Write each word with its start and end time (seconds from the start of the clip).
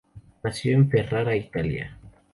Nació 0.43 0.77
en 0.77 0.89
Ferrara, 0.89 1.35
Italia. 1.35 1.95